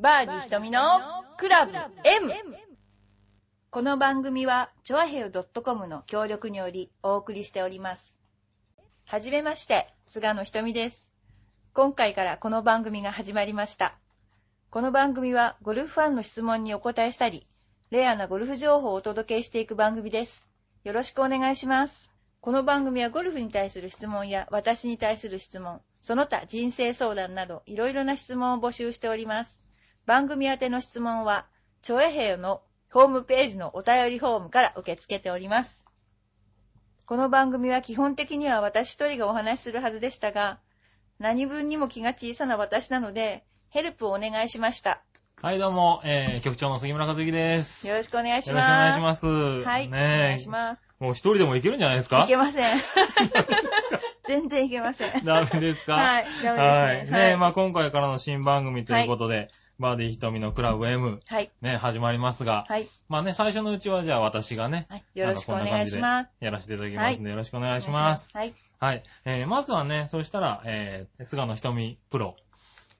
[0.00, 0.80] バーディー瞳の
[1.36, 2.30] クラブ M!
[3.68, 8.16] この番組は、チョアヘル .com の協力によりお送りしております。
[9.04, 11.10] はじめまして、菅野瞳です。
[11.72, 13.98] 今回からこの番組が始まりました。
[14.70, 17.48] この番組は、ゴルフファンの質問にお答えしたり、
[17.90, 20.48] レアなゴルフ情報をお届けしていく番組です。
[20.84, 22.12] よろしくお願いします。
[22.40, 29.58] この番組はゴルフに対する質問や私に対する質問、その他人生相談などいろいろな質問を募集しております。
[30.08, 31.44] 番組宛ての質問は、
[31.82, 35.84] チョエヘヨのホームページのお便りフォームから受け付けております。
[37.04, 40.60] この番組は基本的には私一人がお話しするはずでしたが、
[41.18, 45.02] 何分にも気が小さな私なので、ヘルプをお願いしました。
[45.42, 47.86] はい、どうも、えー、局長の杉村和之です。
[47.86, 49.26] よろしくお願いしよろしくお願いします。
[49.26, 49.62] ます。
[49.62, 50.82] はい、ねお願えいします。
[51.00, 52.24] もう一人でもいけるんじゃないですか？
[52.24, 52.78] いけません。
[54.24, 55.22] 全然いけません。
[55.26, 55.96] ダメですか？
[55.96, 56.96] はい、ダメはい。
[56.96, 57.18] ですね。
[57.18, 66.30] ねえ、まあ今回からの新番組ということで、バーディー瞳のクラブ M、はい、ね、始まりますが、はい、まあね、最初のうちはじゃあ私がね、はい、よろしくお願いします。
[66.40, 68.36] やらせていただきますので、よろしくお願いしおます。
[68.36, 69.04] はい、はい。
[69.24, 72.34] えー、まずはね、そしたら、えー、菅野瞳プロ、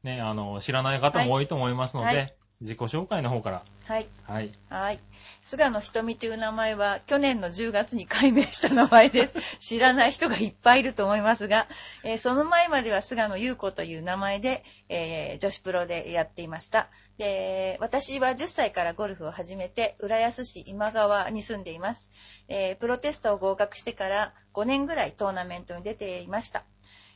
[0.04, 4.06] ね、あの、知らない方も多いと思いますので、はい自己紹介の方から、はい。
[4.24, 4.52] はい。
[4.68, 4.98] はい。
[5.42, 9.34] 菅野瞳という名前は去年の10月に改名した名前です。
[9.58, 11.68] 知らない人がいっぱいいると思いますが、
[12.02, 16.90] えーその前までは菅野優子という名前で、えー女子プロでやっていました。
[17.16, 22.10] で、私は10歳からゴルフを始めて、浦安市今川に住んでいます。
[22.48, 26.64] えープロテストを合格してから5年ぐらいトーナメントに出ていました。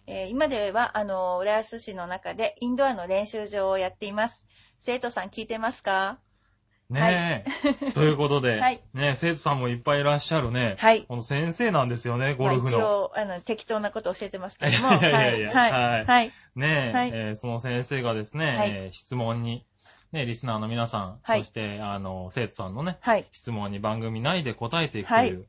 [0.07, 4.47] えー今では、あの、浦安市の中でインドアの練習場をやっています。
[4.85, 6.19] 生徒さん聞いてますか？
[6.91, 7.45] ね
[7.87, 7.93] え。
[7.95, 10.75] ということで、はいね生徒さんもいっぱいいらっしゃるね。
[10.79, 12.87] はいこの先生なんですよね、ゴルフまあ、一の。
[13.05, 14.95] 応あの適当なことを教えてますけども。
[15.01, 15.71] いやいやいやはい。
[15.73, 16.07] ははいい。
[16.07, 16.33] はい。
[16.57, 19.65] ねえ、はいえーその先生がですね、はいえー質問に、
[20.11, 23.25] ね、リスナーの皆さん、はいそして、あの、生徒さんのね、はい。
[23.31, 25.47] 質問に番組内で答えていくという、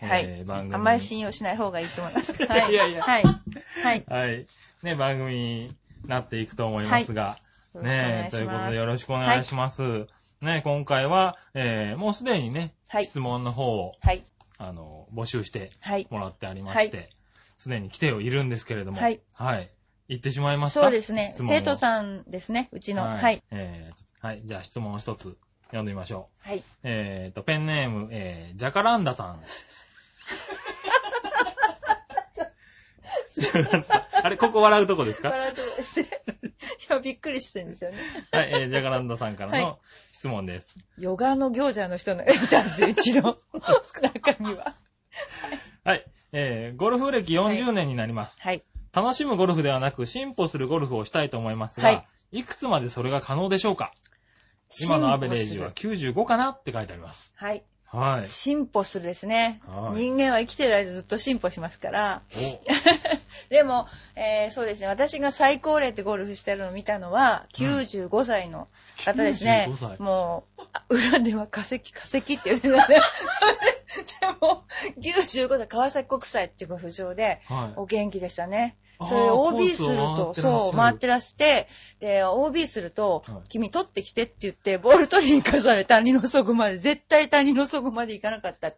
[0.00, 0.74] はいえー番組。
[0.74, 2.32] あんまり信用しない方がいいと思います。
[2.46, 2.70] はい。
[2.70, 3.24] いやいやはい。
[3.24, 4.04] はい。
[4.06, 4.46] はい。
[4.84, 5.76] ね、番組に
[6.06, 7.36] なっていくと思いますが、
[7.82, 10.06] ねいしますということでよろしくお願いします。
[10.42, 14.24] ね、今回は、えーもうすでにね、はい質問の方を、はい。
[14.58, 16.06] あの、募集してはい。
[16.10, 17.10] もらってありまして、
[17.58, 19.20] すで、に来ているんですけれども、はい。
[19.34, 19.70] はい。
[20.08, 20.86] 行ってしまいますか？
[20.86, 21.34] そうですね。
[21.38, 22.68] 生徒さんですね。
[22.72, 23.02] うちの。
[23.04, 23.22] はい。
[23.22, 23.42] はい。
[23.50, 24.42] えーはい。
[24.44, 25.36] じゃあ質問を一つ
[25.66, 26.48] 読んでみましょう。
[26.48, 26.62] はい。
[26.82, 29.40] えーと、ペンネーム、えー、ジャカランダさん。
[34.22, 35.30] あれ、ここ笑うとこですか？
[35.30, 36.08] 笑うとこですね。
[36.88, 37.96] いや、びっくりしてるんですよね。
[38.32, 39.78] はい、えー、ジャカランダさんからはの
[40.12, 40.76] 質問です。
[40.98, 43.36] ヨガの行者の人がいたんですよ、うちの
[44.02, 44.74] 中には。
[45.84, 46.04] はい。
[46.32, 48.40] えー、ゴルフ歴40年になります。
[48.40, 48.62] はい。
[48.92, 53.92] 楽しむゴルフではなく、進歩するゴルフをしたいと思いますが、はいい、くつまでそれが可能でしょうか？
[54.80, 57.34] 今のアベレージは進歩する95かなって書いてあります。
[57.36, 57.64] はい。
[57.86, 58.28] はい。
[58.28, 59.60] 進歩するですね。
[59.66, 62.22] はい人間は生きてる間ずっと進歩しますから。
[62.34, 63.86] お、 でも、
[64.16, 68.68] えーそうですね、私が最高齢でゴルフしてるのを見たのは、95歳の
[69.04, 69.66] 方ですね。
[69.68, 72.98] 95歳もう、あ裏では化石、化石って言ってたね。
[74.20, 74.64] でも、
[74.98, 77.72] 95歳、川崎国際っていうゴルフ場で、はい。
[77.76, 78.76] お元気でしたね。
[78.98, 81.68] それ OB すると、そう、回ってらして、
[82.00, 88.72] で、OB すると、はい君取ってきてって言って、ボール取りに行かされ谷の底まで、絶対谷の底まで行かなかった。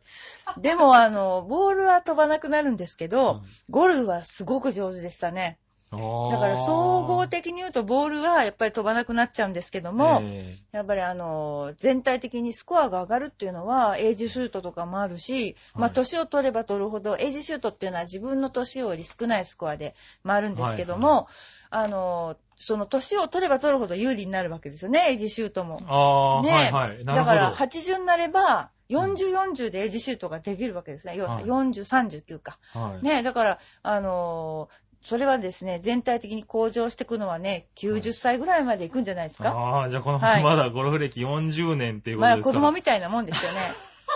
[0.59, 5.59] でも、あの、ボールは飛ばなくなるんですけど、うんゴルフはすごく上手でしたね。
[5.91, 5.99] だ
[6.33, 19.95] だから総合的に言うとボールはやっぱり飛ばなくなっちゃうんですけども、えやっぱりあの、全体的にスコアが上がるっていうのは、エイジシュートとかもあるし、まあ、はい年を取れば取るほど、エイジシュートっていうのは自分の年より少ないスコアで
[20.25, 21.27] 回るんですけども、
[21.71, 25.85] あの、その年を取れば取るほど有利になるわけですよね、エイジシュートもー、。
[25.89, 27.05] ああ、ねはいはい。
[27.05, 31.17] だから、80になれば、40、40でエイジシュートができるわけですね。
[31.17, 32.59] よはい40、39か。
[32.73, 33.05] はい。
[33.05, 39.51] ねだから、あのーそれはですね、全体的に向上していくのはね、90歳ぐらいまで行くんじゃないですか？
[39.51, 42.61] ああ、じゃあこの、はいまだゴルフ歴40年っていうこまあ子とですか？
[42.61, 43.59] 供みたいなもんですよね。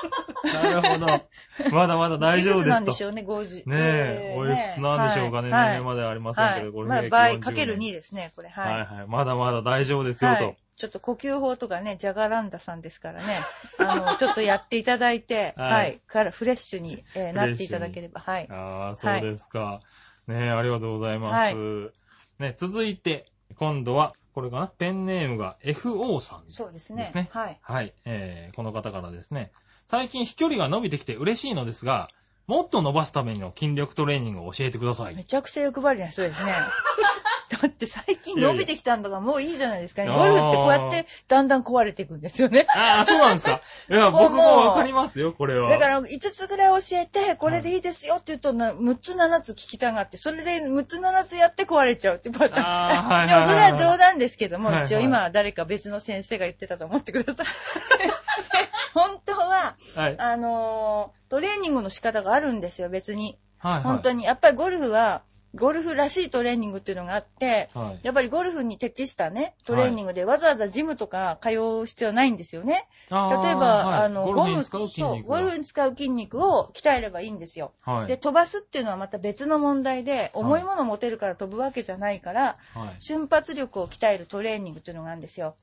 [0.52, 1.28] なるほど。
[1.70, 2.70] まだまだ大丈夫いくつですと。
[2.70, 3.62] なんでしょうね、50。
[3.66, 5.50] ねえ、おいくつなんでしょうかね。
[5.50, 8.48] はい年齢まではありませんけど、ゴルフ歴40倍かける2ですね、これ。
[8.48, 8.84] ははいい。
[8.84, 9.06] はい。
[9.06, 10.56] まだまだ大丈夫ですよとはい。
[10.76, 13.38] ちょっと呼吸法とかね、ジャガランダさんですからね、
[13.78, 16.00] あの、ちょっとやっていただいて、はいはい。
[16.08, 18.48] からフレッシュに、えーフレッシュになっていただければ、はい。
[18.50, 19.80] ああ、そうですか。
[20.26, 21.92] ねえ、ありがとうございます。
[22.38, 24.66] ね、続いて、今度は、これかな？
[24.66, 26.44] ペンネームが FO さん。
[26.48, 27.02] そうですね。
[27.02, 27.58] ですねはい。
[27.60, 27.94] はい。
[28.06, 29.52] えー、この方からですね。
[29.86, 32.08] 最近飛距離が伸びてきて嬉しいのですが、
[32.46, 35.14] もっと伸ばすための筋力トレーニングを教えてください。
[35.14, 36.52] めちゃくちゃ欲張りな人ですね。
[37.52, 40.08] だって最近伸びてきたんだからもういいじゃないですかね。
[40.08, 42.66] ゴルフってこうやってだんだん壊れていくんですよね。
[42.74, 43.60] ああ、そうなんですか。
[43.90, 45.68] いや、僕もわかりますよ、これは。
[45.70, 52.64] だから5つぐらい教えて、これでいいですよって言うとな、6つ7つ聞きたがって、それで6つ7つやって壊れちゃうってパターン。
[52.64, 57.46] あー はいはいはいでもそれは冗談ですけども、はいはい一応今は誰か別の先生が言ってたと思ってください。
[58.94, 60.16] 本当は、はい。
[60.18, 63.38] あのートレーニングの仕方があるんですよ、別に。
[63.56, 63.82] はい、はい。
[63.84, 64.24] 本当に。
[64.24, 65.22] やっぱりゴルフは、
[65.54, 67.98] ゴルフらしいトレーニングっていうのがあって、はい。
[68.02, 71.50] やっぱりゴルフに適したね、トレーニングでわざわざジムとか通
[71.82, 72.88] う必要ないんですよね。
[73.10, 77.72] あー例えば、はいあの、ゴルフに使う筋そう、ゴルフに使う筋肉を鍛えればいいんですよ。
[77.82, 78.06] はい。
[78.06, 83.00] で、飛ばすっていうのはまた別の問題で、重いもの持てるから飛ぶわけじゃないから、はい。
[83.00, 85.56] 瞬発力を鍛えるトレーニングっていうのがあるんですよ。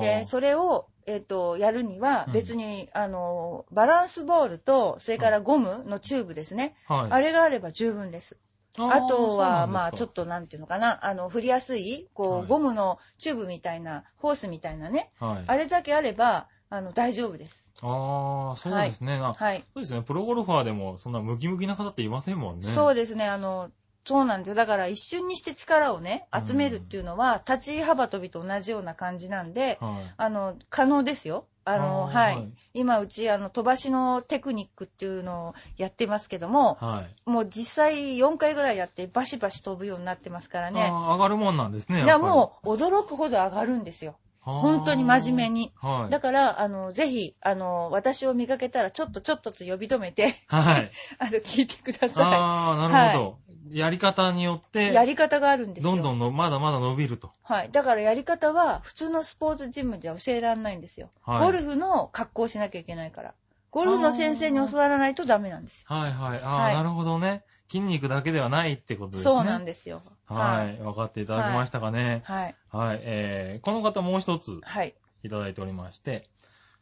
[0.00, 6.76] で、それを、えっ、と、やるにはうん別に、あの、バランスボールと、それからゴムのチューブですね。
[6.86, 7.12] はい。
[7.12, 8.36] あれがあれば十分です。
[8.86, 10.22] あとは、まあ、ちょっと。
[10.22, 15.44] となんていうのかな、あの、振りやすい、こう、はいゴムのチューブみたいな、ホースみたいなね、はい。
[15.46, 17.64] あれだけあれば、あの、大丈夫です。
[17.82, 19.18] ああ、そうですね。
[19.18, 19.64] なはい。
[19.74, 20.02] そうですね。
[20.02, 22.68] プロゴルファーでも、そんなムキムキな方っていませんもんね。
[22.68, 23.70] そうですね、あの、
[24.04, 24.54] そうなんですよ。
[24.54, 30.14] だから一瞬にして力をね、集めるっていうのは、立ち幅跳びと同じような感じなんで、はい。
[30.16, 31.46] あの、可能ですよ。
[31.68, 37.30] あの、はい、はい今、うち、あの、飛ばしのテクニックっていうのをやってますけども、はい。
[37.30, 40.88] もう実際4回ぐらいやってバシバシ飛ぶようになってますからね。
[40.90, 42.04] 上がるもんなんですね。
[42.04, 44.16] いや、もう驚くほど上がるんですよ。
[44.40, 45.72] 本当に真面目に。
[45.76, 46.10] はい。
[46.10, 50.90] だから、あの、ぜひ、あの、私を見かけたら、ちょっとちょっとと呼び止めて、はい。
[51.18, 53.38] あの、聞いてくださああ、なるほど。
[53.72, 54.72] やり方によっい。
[54.72, 55.92] て、やり方があるんですよ。
[55.92, 57.32] どんどんの、まだまだ伸びると。
[57.42, 57.70] はい。
[57.70, 61.10] だからやり方は、普通のスポーツジムじゃ教えられないんですよ。
[61.22, 63.34] はいゴルフの格好をしなきゃいけないから。
[63.70, 65.94] ゴルフの先生に教わらないとダメなんですよ。
[65.94, 66.40] はいはい。
[66.40, 67.42] ああ、はいなるほどね。
[67.68, 69.22] 筋肉だけではないってことですね。
[69.24, 70.02] そうなんですよ。
[70.26, 70.76] はい。
[70.78, 72.22] 分かっていただけましたかね。
[72.24, 72.54] はい。
[72.70, 73.00] はい。
[73.02, 74.94] えー、この方もう一つはい。
[75.22, 76.28] いただいておりまして、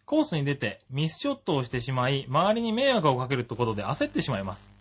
[0.05, 4.73] コースに出てミスショットをしてしまい、周りに迷惑をかけるってことで焦ってしまいます。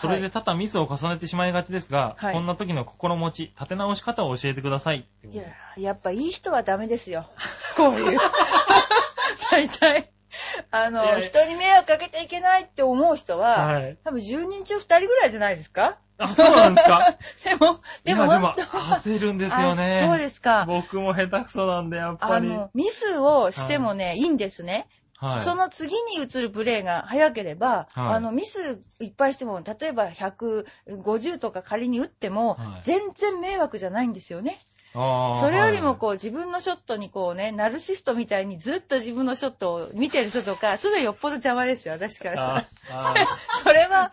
[0.00, 5.08] それで多々ミスを重ねてしまいがちですが、はいこんな時の心持ち、立て直し方を教えてください。
[5.30, 5.44] いや、
[5.76, 7.26] やっぱいい人はダメですよ。
[7.76, 8.18] こういう。
[9.50, 10.10] 大体。
[10.70, 13.98] あの、人に迷惑かけちゃいけないって思う人は、はい。
[14.04, 15.98] 多分10人中2人ぐらいじゃないですか？
[16.18, 17.16] あ、そうなんですか？
[17.44, 20.00] でも、でもでも焦るんですよね。
[20.02, 20.64] あそうですか。
[20.66, 22.48] 僕も下手くそなんで、やっぱり。
[22.48, 24.86] あの、ミスをしてもね、い、いんですね。
[25.18, 25.40] はい。
[25.40, 34.60] その次に移るプレーが早ければ、はいあの、ミスいっぱいしても、例えば150とか仮に打っても、はい全然迷惑じゃないんですよね。
[34.92, 42.66] それよりもはいこう自分のショットにこうね、ナルシストみたいにずっと自分のショットを見てる人とか、それよっぽど邪魔ですよ、私からしたら。
[43.64, 44.10] それは、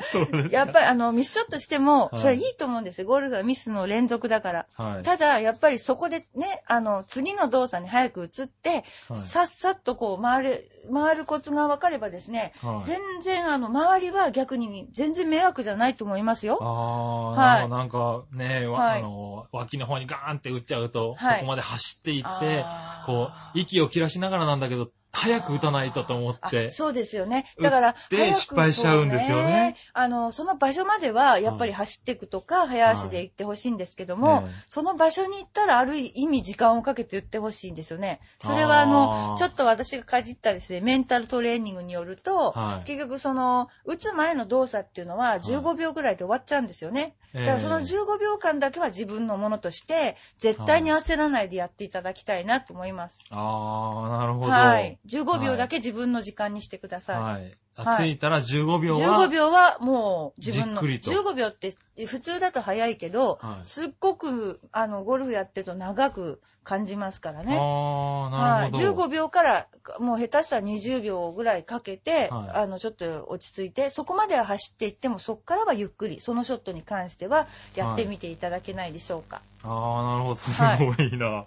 [0.50, 3.08] やっぱりあの、ミスショットしても、はいそれいいと思うんですよ。
[3.08, 4.66] ゴルフはミスの連続だから。
[4.76, 5.04] はい。
[5.04, 16.58] ただ、やっぱりそこでね、あの、次の動作に早く移って、はいさっさっとこう回る、回るコツが分かればですね、はい全然あの、周りは逆に全然迷惑じゃないと思いますよ。
[16.62, 21.40] ああ、はいなんかね、わはいあの、脇の方にガーンって打っちゃうと、はい。
[21.40, 22.66] そこまで走っていって
[23.06, 27.46] こう、息を切らしながらなんだけど、早く打たないとと思ってあ、そうですよね。
[27.62, 38.20] だから、打って早く失敗しちゃうんですよねあの、その場所までは、やっぱり走っていくとか、早足で行ってほしいんですけども、ええその場所に行ったら、ある意味時間をかけて打ってほしいんですよね。
[38.42, 47.16] それは、ああのー、ちょっと私がかじったですね、メンタルトレーニングによると、はい結局その、打つ前の動作っていうのは15秒ぐらいで終わっちゃうんですよね。
[47.34, 53.24] ええだからその15秒間だけは自分のものとして、絶対に焦らないでやっていただきたいなと思います。
[53.30, 54.52] ああ、なるほど。
[54.52, 55.00] はい。
[55.08, 57.22] 15秒だけ自分の時間にしてください。
[57.22, 57.58] はい。
[57.78, 61.74] あはい着いたら15秒は、15秒はもう自分の、じっくりと15秒って
[62.06, 67.58] 普通だと早いけど、はいすっごくあのゴルフやってると長く感じますからね。
[67.58, 69.06] ああ、なはい、るほど。
[69.06, 69.68] 15秒から
[70.00, 79.42] もう下手したら20秒ぐらいかけて、はいあのちょっと落ち着いてそこまでは走っていってもそこからはゆっくりそのショットに関してはやってみていただけないでしょうか。
[79.64, 80.36] ああ、なるほど。
[80.36, 81.46] すごいな。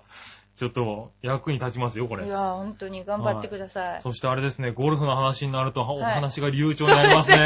[0.58, 2.28] ちょっと役に立ちますよ、これい、。
[2.28, 4.02] やー本当に頑張ってください。
[4.02, 7.36] そしてあれですね、ゴルフの話になると、おはい話が流暢になりますね。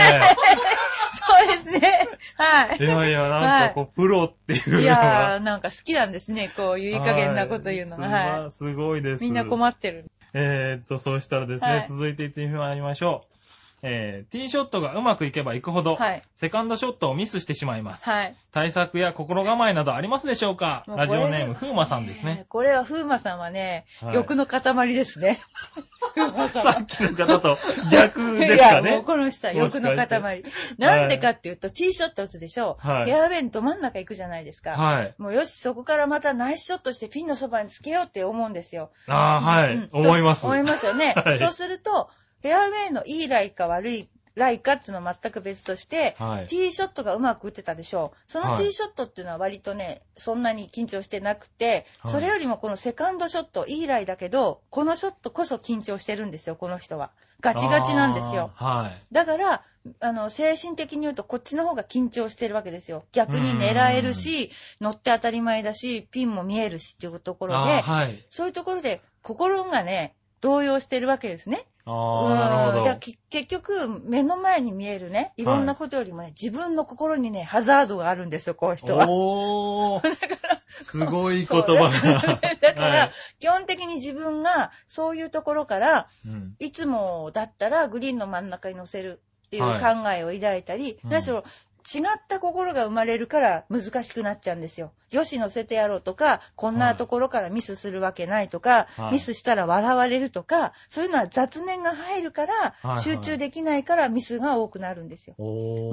[1.11, 2.09] そうですね。
[2.39, 2.79] はい。
[2.79, 6.51] いやいや、なんかこう、プロっていういやーなんか好きなんですね。
[6.57, 8.09] こういういい加減なこと言うのが。
[8.09, 8.51] ははいい。
[8.51, 9.25] すごいです。
[9.25, 10.07] みんな困ってる。
[10.33, 13.42] えーっと、そうしたらですね、はい続いていってみましょう。
[13.83, 16.23] えー、ティーショットがうまくいけばいくほど、はい。
[16.35, 18.05] セカンドショットをミスしてしまいます。
[18.05, 18.37] はい。
[18.53, 20.85] 対策や心構えなどありますでしょうか？
[20.87, 22.47] ラジオネーム、ふうまさんですね。
[22.49, 25.41] これは風磨さんはね、はい欲の塊ですね。
[26.53, 27.59] さっきの方と
[27.91, 29.03] 逆ですいや、もうかね。
[29.05, 30.45] この人は欲の塊。
[30.79, 32.77] なんでかっていうと、ティーショット打つでしょ。
[32.81, 34.73] はいフェアウェイのど真ん中行くじゃないですか。
[34.73, 35.15] はい。
[35.19, 38.91] もうよし、そこからまたナイスショットしてピンのそばにつけようって思うんですよ。
[39.09, 40.47] ああ、はい、うん思います。
[40.47, 41.15] 思いますよね。
[41.19, 42.11] はいそうすると、
[42.43, 48.19] フェアウェイのいいライか悪いライかっていうのは全く別として、はいティーショットがうまく打ってたでしょう。
[48.27, 57.11] そのはいティーショットっていうのは割とね、そんなに緊張してなくて、はいそれよりもこのセカンドショット、いいライだけど、このショットこそ緊張してるんですよ、この人は。
[57.41, 58.53] ガチガチなんですよ。
[58.55, 59.15] はい。
[59.15, 59.63] だから、
[60.01, 63.05] あの、精神的に言うとこっちの方が緊張してるわけですよ。
[63.13, 68.25] 逆に狙えるし、乗って当たり前だし、ピンも見えるしっていうところあでー、はい。
[68.31, 71.67] そういうところで心がね、動揺してるわけですね。
[71.85, 75.45] ああ、結局、目の前に見えるね、い。
[75.45, 79.09] ろんなことよりもね、自分の心にね、ハザードがあるんですよ、こういう人は。
[79.09, 80.17] おー。
[80.69, 82.41] すごい言葉が。
[82.61, 83.11] だから、はい。
[83.41, 86.57] 基本的に自分がそういうところから、うん。
[86.61, 89.81] いつもだったらグリーンの真ん中に乗せるっていうはい。
[89.81, 91.11] 考えを抱いたり、うん。
[91.11, 91.45] 何しろ
[91.83, 94.93] 違った心が生まれるから難しくなっちゃうんですよ。
[95.11, 105.37] よし乗せてやろうとか、こんなところからミスするわけないとか、はいミスしたら笑われるとか、そういうのは雑念が入るから、はいはい集中できないからミスが多くなるんですよ。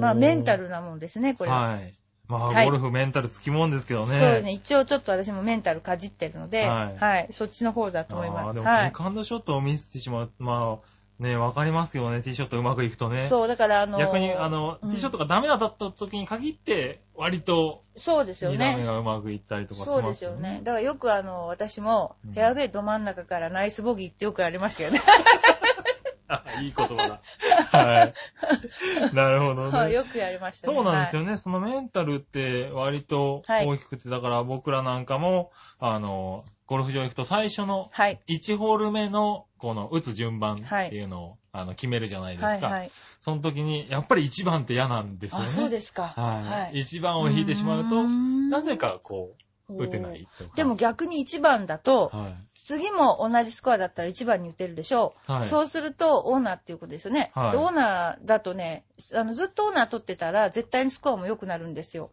[0.00, 1.60] まあメンタルなもんですね、これは。
[1.60, 1.94] はい。
[2.30, 4.18] まあ、はいゴルフメンタルつきもんですけどね。
[4.18, 4.52] そうですね。
[4.52, 8.50] 一応ちょっと私もメンタルかじってるので、ははいい、そっちの方だと思いあます。
[8.50, 8.86] ーでも、はい。
[8.86, 10.30] セカンドショットをミスしてしまう。
[10.38, 10.86] まあ、
[11.20, 12.22] ね、わかりますよね。
[12.22, 13.28] ティーショットうまくいくとね。
[13.28, 18.84] そう、だからあのー逆に、あの、うんティーショットがダメだった時に限って、割と、そうですよ2打目ね。
[18.86, 20.36] がうまくいったりとかしそうますよね。
[20.36, 20.60] ですよね。
[20.64, 25.02] だからよくあの、私もうん、フェアウェイど真ん中からナイスボギーってよくありましたよね。
[26.28, 27.20] あいい言葉だ。
[27.78, 28.14] はい。
[29.14, 29.94] なるほど はいね。
[29.96, 30.74] よくやりましたね。
[30.74, 31.22] そうなんですよ。
[31.22, 31.36] よね。
[31.36, 35.50] そのメンタルって割とはい大きくて、だから僕らなんかも、
[35.80, 38.20] あの、ゴルフ場行くと最初のはい。
[38.28, 40.58] 1ホール目のこの打つ順番っ
[40.88, 42.66] ていうのを、あの決めるじゃないですか。
[42.68, 42.80] はい。
[42.82, 42.90] はい。
[43.18, 45.44] その時に、やっぱり1番って嫌なんですよね。
[45.46, 46.14] あ、そうですか。
[46.16, 46.76] はい。
[46.76, 49.34] 1番を引いてしまうと、なぜかこ
[49.68, 50.54] う、打てないとか。
[50.54, 52.34] でも逆に1番だと、はい。
[52.54, 55.32] 次も同じスコアだったら1番に打てるでしょう。
[55.32, 55.46] はい。
[55.46, 57.32] そうすると、オーナーっていうことですよね。
[57.34, 58.84] はいでオーナーだとね、
[59.16, 62.12] あのずっとオーナー取ってたら、絶対にスコアも良くなるんですよ。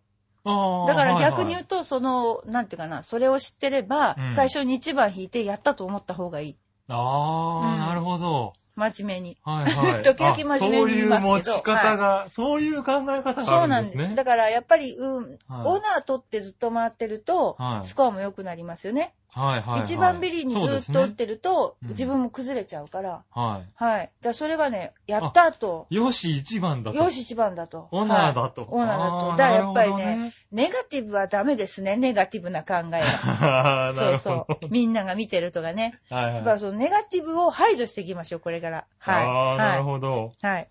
[0.87, 6.49] だから逆に言はうと、その、なんていうかな、それを知ってれば、うん最初に1番引いてやったと思った方がいい。
[6.49, 6.57] い
[6.89, 8.53] ああ、うんなるほど。
[8.75, 9.37] 真面目に。
[9.43, 10.01] はいはい。
[10.03, 14.15] 時々真面目に言いますけどあそういう持ち方が、そういう考え方があそうなんです。
[14.15, 19.15] だからやっぱり、うん、はいオーナー取ってずっと回ってると、はいスコアも良くなりますよね。
[19.37, 19.83] はいはいはい。
[19.83, 23.23] 一番ビリにずっと打ってると、うん自分も崩れちゃうから。
[23.31, 24.01] ははい。
[24.01, 25.95] だからそれはね、やった後、い。
[25.95, 26.97] よし、一番だと。
[26.97, 27.87] よし一番だと。
[27.91, 28.61] オナーだと。
[28.63, 29.29] はいオナーだと。
[29.31, 31.95] だからやっぱりなるね、ネガティブはダメですね。
[31.97, 33.91] ネガティブな考えは。
[33.95, 34.67] そうなそう。
[34.69, 35.99] みんなが見てるとかね。
[36.09, 36.15] ど。
[36.15, 36.59] はいやっぱはい。
[36.59, 38.85] そのネガティブを排除していきましょう、これから。
[38.99, 39.25] はい。
[39.25, 39.83] ああ、なるど。
[39.83, 40.33] ほど。
[40.41, 40.67] はい。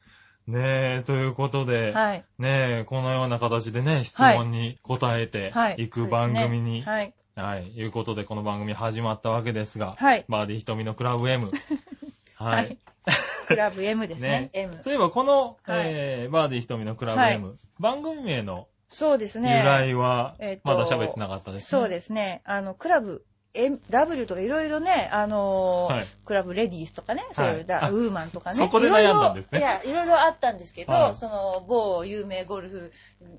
[0.47, 0.61] ね
[1.01, 2.25] え、ということで、はい。
[2.39, 5.75] ねえ、このような形でね、質問に答えてはい。
[5.79, 9.97] いく番組に、そうですねはい、いうことで、この番組始まったわけですが、はい。
[9.99, 10.25] はい。
[10.27, 11.51] バーディー瞳のクラブ M。
[12.37, 12.79] は はいい。
[13.47, 14.51] クラブ M ですねね。
[14.55, 14.83] M。
[14.83, 19.63] そういえば、この、はいえー、バーディー瞳のクラブ M、番組名の由そうですね。
[19.63, 21.67] 来はえっ、とまだ喋ってなかったですね。
[21.67, 22.41] そうですね。
[22.47, 23.27] あの、クラブ
[23.91, 28.57] W とかいろいろね、あのーはいクラブレディースとかね、そういう、だあウーマンとかね。
[28.57, 32.93] そこで悩んだんですねいろいろいや、いろいろあったんですけど、はいその、某有名ゴルフ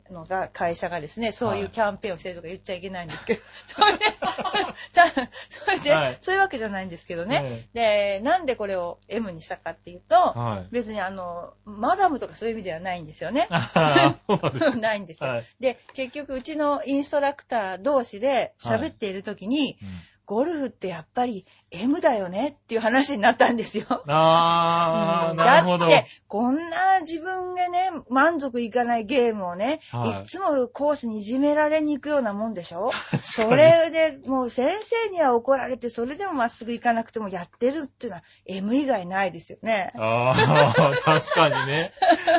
[0.09, 3.99] のが会社がですね、そういうキャンペーンをしてるとか言っちゃいけないんですけど、 それで、
[4.93, 7.41] たそそういうわけじゃないんですけどね。
[7.41, 10.67] ねで、なんでこれを M にしたかっていうと、はい。
[10.71, 13.47] 別にあの、マダムとかそういう意味ではないんですよね。
[14.79, 15.29] ないんですよ。
[15.29, 15.45] はい。
[15.59, 22.49] で、結局、うちのインストラクター同士で喋っている時に、うんゴルフってやっぱり M だよね？
[22.49, 23.85] っていう話になったんですよ。
[24.07, 25.85] あー、うんなるほど。
[25.85, 32.91] だって、こんな自分がね、満足いかないゲームをね、はいい、つもコースにいじめられに行くようなもんでしょ？
[33.19, 39.91] それでもう先生には怒られて、それでもまっすぐ行かなくてもやってるっていうのは M 以外ないですよね。
[39.97, 41.91] ああ、 確かにね。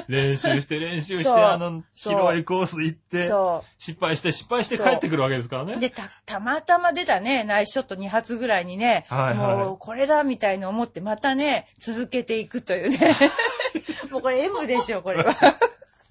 [0.09, 5.67] 練習して練習して、あの、広いコース行って、そ失敗して失敗して帰ってくるわけですからう。
[5.67, 5.77] ね。
[5.77, 13.15] で、た、たまたま出たね、ナイスショット2発ぐらいにね、はいはいもうこれだみたいに思ってまたね、続けていくというね。
[14.11, 15.37] もうこれ M でしょ、これは。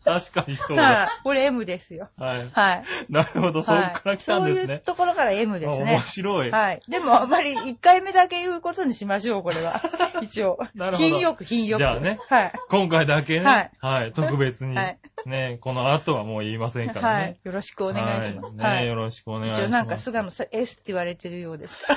[0.08, 1.06] 確かにそうはだ。
[1.06, 1.08] い。
[1.22, 2.10] これ M ですよ。
[2.18, 2.50] はい。
[2.54, 2.84] はい。
[3.10, 4.82] なるほど、そはいっから来たんですそういうね。
[4.86, 6.00] ところから M ですあね面。
[6.00, 6.52] 白い。
[6.52, 6.82] はい。
[6.88, 9.82] でも、あんまり1回目だけ言うことにしましょう、これは。
[10.24, 10.60] 一応。
[10.76, 11.80] なるほど品よく、品よく。
[11.80, 12.52] じゃあねはい。
[12.70, 17.48] 今回だけね、ははいい、特別に、はいね、この後はもう言いませんからはねい。。
[17.48, 18.56] よろしくお願いします。
[18.58, 19.62] はいね、よろしくお願いします。
[19.64, 21.84] 一応なんか、菅野さん S って言われてるようです。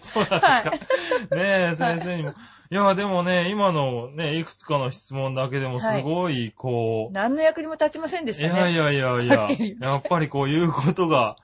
[0.00, 1.36] そ そうなんですか。
[1.36, 2.34] ねえ、先生にも。
[2.70, 8.60] いや、でもね、今のね、いくつかの質問だけでもすごい、こ何の役にも立ちませんでしう、いたね。
[8.60, 11.36] やいやいやいやはっきり言、やっぱりこう言うことが、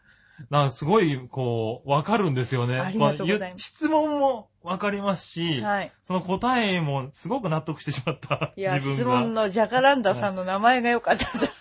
[0.51, 2.79] なんかすごい、こう、わかるんですよね。
[2.79, 5.93] ありがとうございますこ質問もわかりますし、はい。
[6.03, 8.53] その答えもすごく納得してしまった。
[8.57, 9.21] いや、質自分が。
[9.21, 11.54] 問のジャカランダさんの名前が良かったです。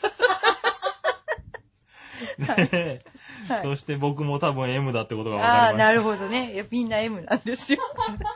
[2.40, 5.78] はいそして僕も多分 M だってことが分かりああ、ました。
[5.78, 6.54] なるほどね。
[6.54, 7.80] いや、みんな M なんですよ。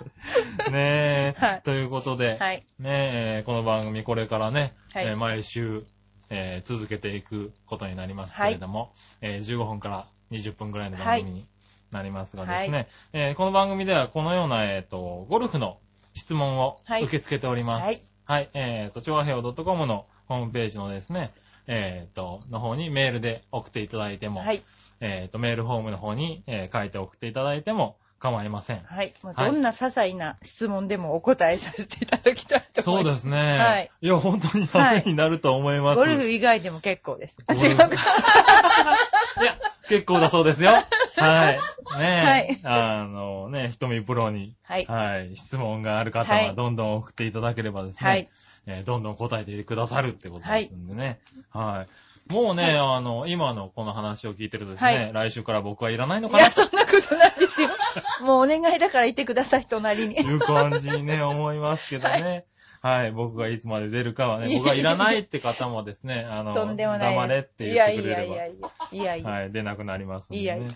[0.71, 2.65] ねえ、はいということで、はい。
[2.79, 5.85] ねえ、この番組これからね、はいえー毎週、
[6.29, 11.47] えー続けていくことになりますけれども、えー15分から20分くらいの番組に
[11.91, 15.79] なりますがですね、はえーこの番組ではこのような、えっ、と、ゴルフの
[16.13, 17.85] 質問をはい受け付けております。
[17.85, 18.01] はい。
[18.25, 21.31] はい、えっ、と、調和平洋 .com のホームページのですね、
[21.67, 24.63] えっ、と、の方にメールで送っていただいても、はい。
[24.99, 28.81] えっ、と、メールフォームの方に、えー書いて送っていただいても構いません。
[28.83, 29.13] はい。
[29.21, 33.23] もうはいどんな些細な質問でもお答えさせていただきたいと思います。
[33.23, 33.57] そうですね。
[33.59, 33.91] はい。
[34.01, 35.99] いや、本当にためになると思います。
[35.99, 37.37] ゴルフ以外でも結構です。
[37.47, 37.89] あ、違うか。
[39.41, 40.71] いや、結構だそうですよ。
[41.15, 41.59] はい。
[41.97, 42.25] ねえ。
[42.25, 44.85] はいあのね、瞳プロに、はい。
[44.85, 48.29] はい、質問がある方ははいどんどん送っていただければですね、はい。
[48.67, 51.19] えーどんどん答えてくださるってことですんでね。
[51.49, 51.87] は
[52.29, 52.33] い。
[52.33, 57.69] もうね、あの、今のこの話を聞いてるとですね、はい来週から僕はいらないのかないや、そんなことないですよ。
[58.21, 60.21] もうお願いだからいてください、隣にと。
[60.21, 62.45] いう感じにね、思いますけどね。
[62.81, 67.15] はい、僕がいつまで出るかはね、僕がいらないって方もですね、あの、とんでもない。
[67.15, 68.21] 黙れってい言ってくれれば。
[68.21, 68.69] やいやいやいや。
[68.91, 69.29] いやいや。
[69.29, 70.43] はい、出なくなりますんでね。
[70.43, 70.67] いやいや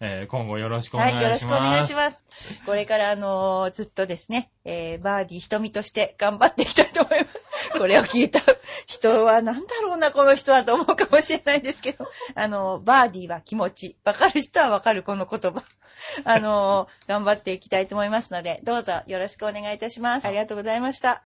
[0.00, 1.70] えー今後よろしくお願はいい、よろしくおします。
[1.72, 2.24] 願いします。
[2.66, 7.38] これから、あのーずっとですね、えー、バーディー瞳として頑張っていきたいと思います。
[7.78, 8.40] これを聞いた
[8.86, 13.96] 人は、なんだろうな、この人はと思うかもしれないですけど、あのーバーディーは気持ち。
[14.04, 15.62] わかる人はわかる、この言葉。
[16.24, 20.26] あのー頑張っていきたいと思いますので、どうぞよろしくお願いいたします。
[20.26, 21.16] ありがとうございました。